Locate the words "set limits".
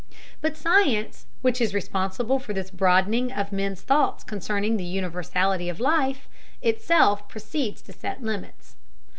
7.93-8.77